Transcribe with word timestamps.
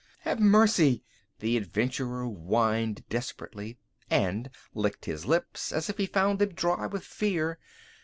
"Have 0.21 0.39
mercy!" 0.39 1.03
the 1.41 1.55
adventurer 1.57 2.25
whined 2.25 3.03
desperately 3.07 3.77
and 4.09 4.49
licked 4.73 5.05
his 5.05 5.27
lips 5.27 5.71
as 5.71 5.91
if 5.91 5.97
he 5.99 6.07
found 6.07 6.39
them 6.39 6.55
dry 6.55 6.87
with 6.87 7.03
fear. 7.03 7.59